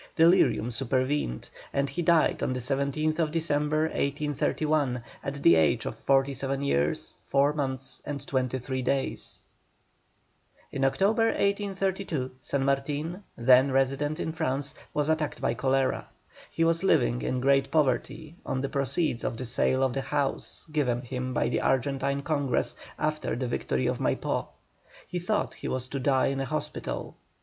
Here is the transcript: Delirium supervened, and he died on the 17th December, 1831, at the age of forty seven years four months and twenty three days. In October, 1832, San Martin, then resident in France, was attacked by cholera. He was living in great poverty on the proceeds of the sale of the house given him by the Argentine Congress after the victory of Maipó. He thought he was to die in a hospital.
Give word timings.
Delirium 0.15 0.71
supervened, 0.71 1.47
and 1.71 1.87
he 1.87 2.01
died 2.01 2.41
on 2.41 2.53
the 2.53 2.59
17th 2.59 3.29
December, 3.29 3.81
1831, 3.83 5.03
at 5.23 5.43
the 5.43 5.53
age 5.53 5.85
of 5.85 5.95
forty 5.95 6.33
seven 6.33 6.63
years 6.63 7.17
four 7.23 7.53
months 7.53 8.01
and 8.03 8.25
twenty 8.25 8.57
three 8.57 8.81
days. 8.81 9.41
In 10.71 10.83
October, 10.83 11.25
1832, 11.27 12.31
San 12.41 12.65
Martin, 12.65 13.23
then 13.35 13.71
resident 13.71 14.19
in 14.19 14.31
France, 14.31 14.73
was 14.91 15.07
attacked 15.07 15.39
by 15.39 15.53
cholera. 15.53 16.07
He 16.49 16.63
was 16.63 16.83
living 16.83 17.21
in 17.21 17.39
great 17.39 17.69
poverty 17.69 18.33
on 18.43 18.61
the 18.61 18.69
proceeds 18.69 19.23
of 19.23 19.37
the 19.37 19.45
sale 19.45 19.83
of 19.83 19.93
the 19.93 20.01
house 20.01 20.65
given 20.71 21.03
him 21.03 21.31
by 21.31 21.47
the 21.47 21.61
Argentine 21.61 22.23
Congress 22.23 22.75
after 22.97 23.35
the 23.35 23.47
victory 23.47 23.85
of 23.85 23.99
Maipó. 23.99 24.47
He 25.07 25.19
thought 25.19 25.53
he 25.53 25.67
was 25.67 25.87
to 25.89 25.99
die 25.99 26.25
in 26.33 26.39
a 26.39 26.45
hospital. 26.45 27.17